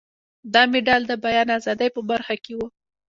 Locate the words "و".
2.57-2.59